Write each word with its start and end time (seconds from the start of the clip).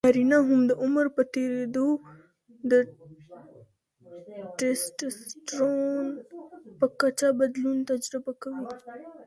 نارینه 0.05 0.37
هم 0.47 0.61
د 0.69 0.71
عمر 0.83 1.05
په 1.15 1.23
تېریدو 1.35 1.87
د 2.71 2.73
ټیسټسټرون 4.57 6.05
په 6.79 6.85
کچه 6.99 7.27
بدلون 7.39 7.77
تجربه 7.89 8.31
کوي. 8.41 8.65